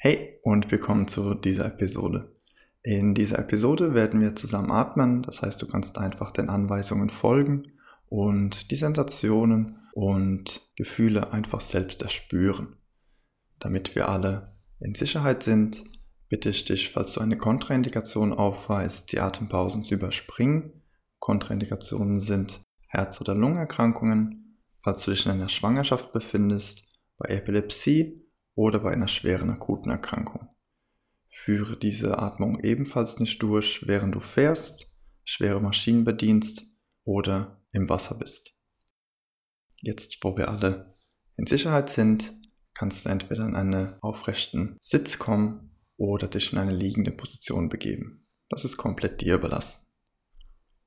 [0.00, 2.32] Hey und willkommen zu dieser Episode.
[2.84, 7.64] In dieser Episode werden wir zusammen atmen, das heißt du kannst einfach den Anweisungen folgen
[8.08, 12.76] und die Sensationen und Gefühle einfach selbst erspüren.
[13.58, 14.44] Damit wir alle
[14.78, 15.82] in Sicherheit sind,
[16.28, 20.80] bitte ich dich, falls du eine Kontraindikation aufweist, die Atempausen zu überspringen.
[21.18, 26.84] Kontraindikationen sind Herz- oder Lungenerkrankungen, falls du dich in einer Schwangerschaft befindest,
[27.16, 28.27] bei Epilepsie
[28.58, 30.48] oder bei einer schweren akuten Erkrankung.
[31.30, 34.92] Führe diese Atmung ebenfalls nicht durch, während du fährst,
[35.22, 36.66] schwere Maschinen bedienst
[37.04, 38.60] oder im Wasser bist.
[39.76, 40.98] Jetzt, wo wir alle
[41.36, 42.32] in Sicherheit sind,
[42.74, 48.26] kannst du entweder in einen aufrechten Sitz kommen oder dich in eine liegende Position begeben.
[48.48, 49.86] Das ist komplett dir überlassen.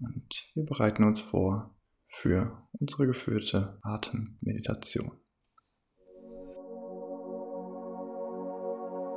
[0.00, 5.20] Und wir bereiten uns vor für unsere geführte Atemmeditation.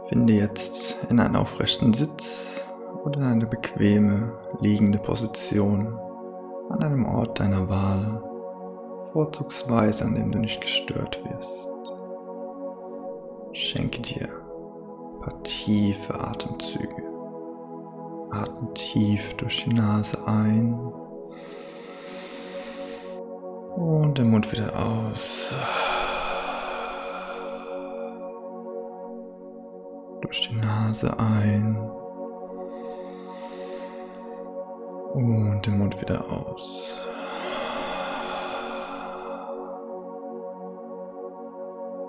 [0.09, 2.67] Finde jetzt in einen aufrechten Sitz
[3.03, 5.97] oder in eine bequeme liegende Position
[6.69, 8.21] an einem Ort deiner Wahl,
[9.11, 11.69] vorzugsweise an dem du nicht gestört wirst.
[13.53, 17.03] Schenke dir ein paar tiefe Atemzüge.
[18.31, 20.73] Atme tief durch die Nase ein
[23.75, 25.53] und den Mund wieder aus.
[30.33, 31.77] Durch die Nase ein
[35.13, 36.99] und den Mund wieder aus.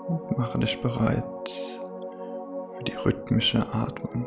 [0.07, 1.23] Und mache dich bereit
[2.75, 4.25] für die rhythmische Atmung.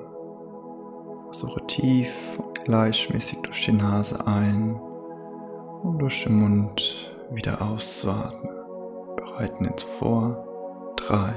[1.24, 4.80] Versuche tief und gleichmäßig durch die Nase ein
[5.82, 8.54] und durch den Mund wieder auszuatmen.
[9.16, 10.44] Bereiten uns vor.
[10.98, 11.34] 3,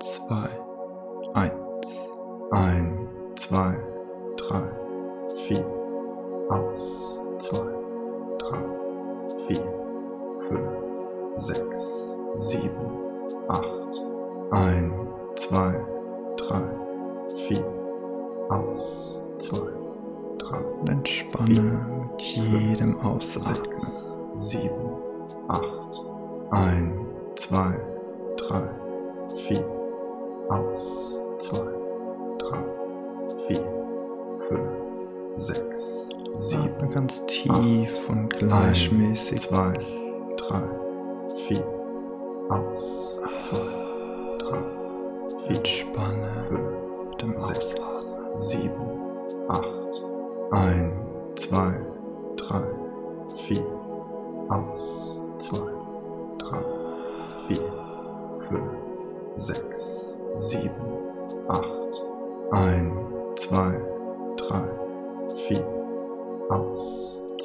[0.00, 0.48] 2,
[1.34, 1.67] 1.
[2.50, 3.76] Ein, zwei,
[4.38, 4.70] drei,
[5.46, 5.66] vier.
[6.48, 7.20] Aus.
[7.38, 7.70] Zwei,
[8.38, 8.64] drei,
[9.46, 9.64] vier,
[10.48, 10.70] fünf,
[11.36, 12.72] sechs, sieben,
[13.48, 14.04] acht.
[14.50, 14.92] Ein,
[15.34, 15.74] zwei,
[16.38, 16.70] drei,
[17.46, 17.66] vier.
[18.48, 19.22] Aus.
[19.36, 19.70] Zwei,
[20.38, 20.64] drei.
[20.80, 21.62] Und entspanne vier,
[22.00, 23.54] mit jedem Ausatmen.
[23.54, 24.96] Sechs, sieben,
[25.48, 26.06] acht.
[26.50, 26.98] Ein,
[27.36, 27.74] zwei,
[28.38, 28.70] drei,
[29.36, 29.66] vier.
[30.48, 31.07] Aus.
[36.98, 39.40] Ganz tief acht, und gleichmäßig.
[39.42, 39.72] zwei,
[40.36, 40.68] drei,
[41.46, 41.64] vier.
[42.48, 43.20] Aus.
[43.38, 43.60] Zwei,
[44.38, 44.64] drei,
[45.46, 45.56] vier.
[45.56, 46.28] Entspanne.
[46.48, 48.36] Fünf, dem sechs, Ausatmen.
[48.36, 48.72] sieben,
[49.48, 50.04] acht.
[50.50, 50.92] Ein,
[51.36, 51.72] zwei,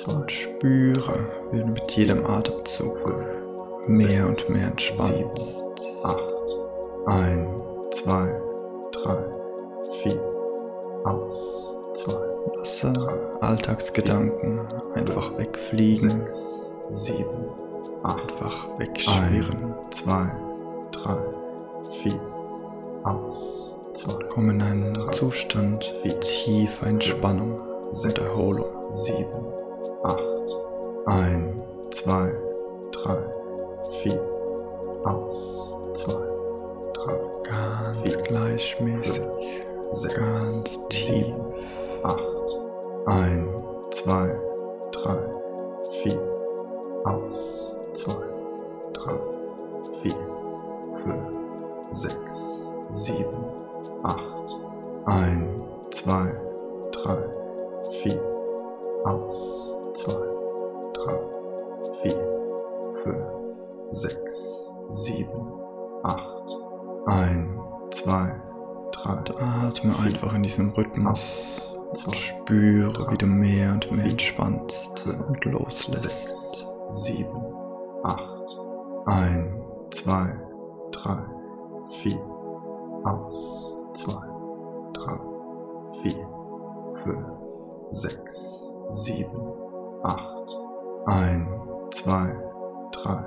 [0.07, 2.97] Und spüre, wie du mit jedem Atemzug
[3.87, 5.59] mehr und mehr entspannst.
[5.59, 6.33] Sieben, acht.
[7.05, 7.47] Ein,
[7.91, 8.41] zwei,
[8.91, 9.23] drei,
[10.01, 10.21] vier.
[11.05, 11.77] Aus.
[11.93, 12.25] Zwei.
[12.57, 14.61] Lasse drei, Alltagsgedanken
[14.95, 16.09] einfach wegfliegen.
[16.09, 17.49] Sechs, sieben,
[18.03, 18.21] acht.
[18.31, 19.73] Einfach wegschwirren.
[19.73, 20.31] Ein, zwei,
[20.91, 21.23] drei,
[22.01, 22.19] vier.
[23.03, 23.73] Aus
[24.29, 28.91] Komm in einen Zustand wie tiefer Entspannung und Erholung.
[28.91, 29.62] 7, 8,
[31.05, 32.31] 1, 2,
[32.91, 33.17] 3,
[34.03, 34.21] 4,
[35.05, 36.13] aus, 2,
[36.93, 41.35] 3, ganz 4, gleichmäßig, 5, 6, ganz tief,
[42.03, 42.23] 8,
[43.07, 43.45] 1,
[43.91, 44.39] 2,
[44.91, 45.31] 3,
[46.03, 46.21] 4,
[47.05, 48.13] aus, 2,
[48.93, 49.19] 3,
[50.03, 50.13] 4,
[51.05, 51.17] 5,
[51.91, 53.43] 6, 7,
[55.05, 56.31] ein, zwei,
[56.91, 57.23] drei,
[58.01, 58.21] vier.
[59.03, 59.62] Aus.
[61.03, 61.21] Drei,
[62.01, 63.25] vier, fünf,
[63.91, 65.53] sechs, sieben,
[66.03, 66.47] acht.
[67.07, 67.59] Ein,
[67.91, 68.41] zwei,
[68.91, 69.17] drei.
[69.17, 71.77] Und atme vier, einfach in diesem Rhythmus.
[71.91, 76.03] Aus, zwei, spüre, drei, wie du mehr und mehr vier, entspannst fünf, und loslässt.
[76.03, 77.43] Sechs, sieben,
[78.03, 78.59] acht.
[79.05, 79.61] Ein,
[79.91, 80.39] zwei,
[80.91, 81.23] drei,
[82.01, 82.21] vier.
[83.03, 83.77] Aus.
[83.93, 84.33] Zwei
[84.93, 85.19] drei,
[86.01, 86.27] vier,
[87.03, 87.27] fünf,
[87.91, 89.62] sechs, sieben, acht.
[91.05, 91.45] Ein,
[91.91, 92.33] zwei,
[92.93, 93.25] drei,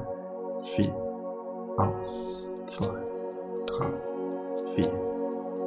[0.65, 0.95] vier.
[1.77, 2.49] Aus.
[2.65, 3.05] Zwei,
[3.67, 3.93] drei,
[4.75, 4.91] vier,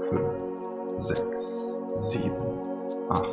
[0.10, 0.44] fünf,
[0.98, 2.36] sechs, sieben,
[3.10, 3.30] acht.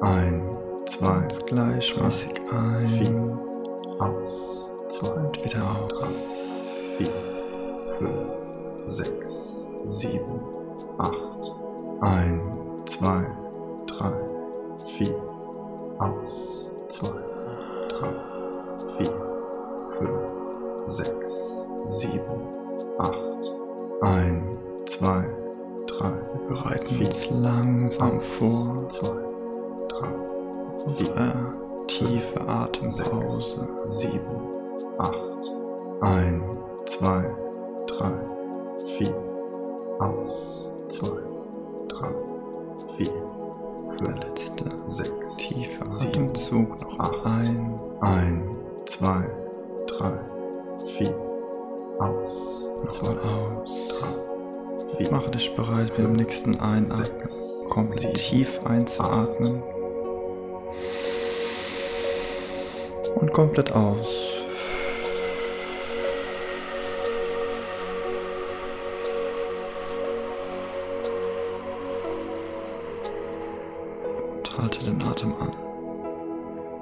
[0.00, 0.42] Ein,
[0.86, 2.86] zwei, Ganz gleichmäßig drei, ein.
[2.86, 3.38] Vier.
[3.98, 4.70] Aus.
[4.88, 5.88] Zwei, und wieder aus.
[5.88, 6.08] Drei,
[6.98, 7.12] vier,
[7.98, 8.32] fünf,
[8.86, 10.40] sechs, sieben,
[10.98, 11.58] acht.
[12.00, 12.40] Ein,
[12.86, 13.26] zwei,
[13.88, 14.12] drei,
[14.86, 15.20] vier.
[15.98, 16.57] Aus.
[27.08, 28.88] Uns langsam vor.
[28.88, 29.22] Zwei,
[29.88, 31.52] drei, vier.
[31.86, 33.66] Tiefe Atempause.
[33.86, 34.20] Sieben,
[34.98, 35.16] acht.
[36.02, 36.42] Ein,
[36.84, 37.34] zwei,
[37.86, 38.12] drei,
[38.96, 39.16] vier.
[39.98, 40.70] Aus.
[40.88, 41.20] Zwei,
[41.88, 42.14] drei,
[42.96, 43.12] vier.
[44.00, 44.64] Der letzte.
[44.86, 45.36] Sechs.
[45.36, 46.98] Tiefer Atemzug.
[46.98, 47.74] Noch ein.
[48.00, 48.50] Ein,
[48.84, 49.24] zwei,
[49.86, 50.18] drei,
[55.10, 57.22] Mache dich bereit, den nächsten Einatmen
[57.68, 59.62] komplett tief einzuatmen.
[63.14, 64.38] Und komplett aus.
[74.58, 75.52] halte den Atem an.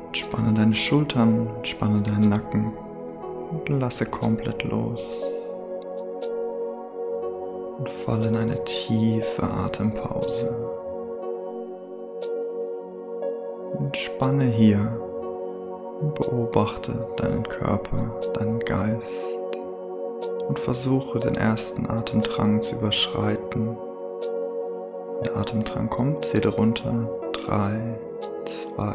[0.07, 2.73] Entspanne deine Schultern, entspanne deinen Nacken
[3.51, 5.36] und lasse komplett los.
[7.79, 10.55] Und falle in eine tiefe Atempause.
[13.79, 15.01] Entspanne hier
[16.01, 19.39] und beobachte deinen Körper, deinen Geist
[20.49, 23.77] und versuche den ersten Atemdrang zu überschreiten.
[25.25, 27.99] Der Atemdrang kommt, zähle runter 3,
[28.45, 28.95] 2,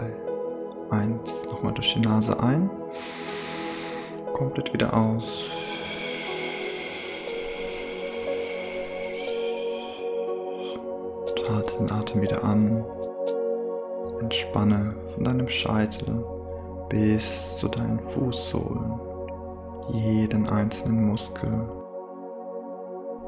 [0.91, 1.47] 1.
[1.51, 2.69] Nochmal durch die Nase ein.
[4.33, 5.51] Komplett wieder aus.
[11.51, 12.83] Halte den Atem wieder an.
[14.21, 16.23] Entspanne von deinem Scheitel
[16.89, 18.99] bis zu deinen Fußsohlen
[19.89, 21.51] jeden einzelnen Muskel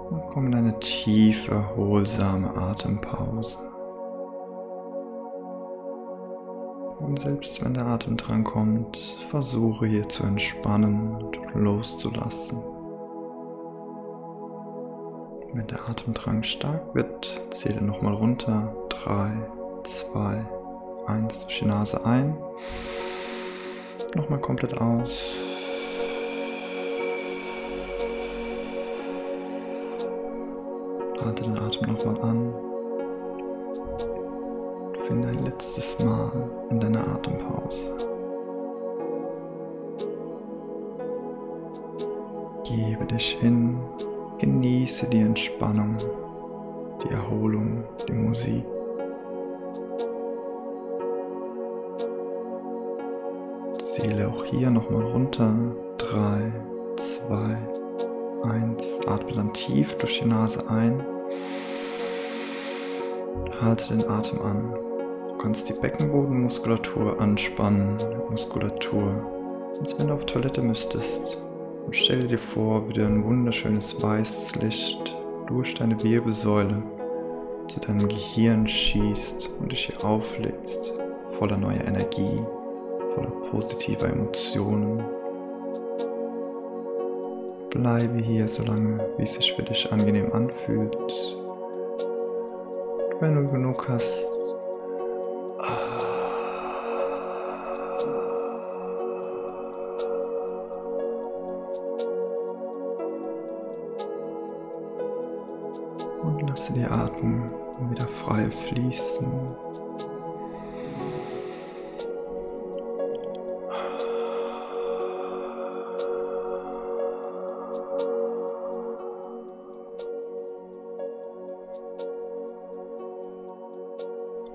[0.10, 3.58] und komm in eine tiefe, erholsame Atempause.
[7.00, 8.98] Und selbst wenn der Atem dran kommt,
[9.30, 12.73] versuche hier zu entspannen und loszulassen.
[15.54, 18.76] Wenn der Atemdrang stark wird, zähle nochmal runter.
[18.90, 19.32] 3,
[19.84, 20.46] 2,
[21.06, 22.36] 1 durch die Nase ein.
[24.16, 25.36] Nochmal komplett aus.
[31.24, 32.54] Halte den Atem nochmal an.
[35.08, 36.32] Finde ein letztes Mal
[36.72, 37.96] in deiner Atempause.
[42.64, 43.78] Gebe dich hin,
[44.44, 45.96] genieße die Entspannung,
[47.02, 48.66] die Erholung, die Musik.
[53.80, 55.54] Zähle auch hier nochmal runter.
[55.98, 56.52] 3,
[56.98, 57.58] 2,
[58.44, 59.00] 1.
[59.08, 61.02] Atme dann tief durch die Nase ein.
[63.62, 64.74] Halte den Atem an
[65.40, 67.98] kannst die Beckenbodenmuskulatur anspannen,
[68.30, 69.14] Muskulatur,
[69.78, 71.38] als wenn du auf Toilette müsstest.
[71.86, 76.82] Und stell dir vor, wie du ein wunderschönes weißes Licht durch deine Wirbelsäule
[77.68, 80.94] zu deinem Gehirn schießt und dich hier auflädst,
[81.38, 82.42] voller neuer Energie,
[83.16, 85.04] voller positiver Emotionen.
[87.70, 90.96] Bleibe hier so lange, wie es sich für dich angenehm anfühlt.
[93.20, 94.43] Wenn du genug hast,
[106.24, 107.48] und lasse die Atmung
[107.90, 109.28] wieder frei fließen.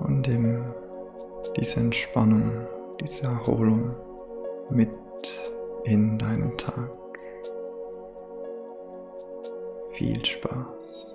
[0.01, 0.65] Und nimm
[1.57, 2.51] diese Entspannung,
[3.01, 3.95] diese Erholung
[4.71, 4.91] mit
[5.85, 6.91] in deinen Tag.
[9.93, 11.08] Viel Spaß.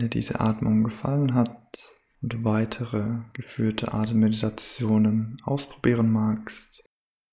[0.00, 1.78] Dir diese Atmung gefallen hat
[2.20, 6.82] und du weitere geführte Atemmeditationen ausprobieren magst,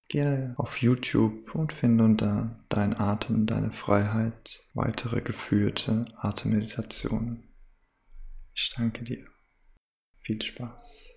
[0.10, 7.54] gehe auf YouTube und finde unter Dein Atem, deine Freiheit weitere geführte Atemmeditationen.
[8.54, 9.26] Ich danke dir.
[10.22, 11.17] Viel Spaß.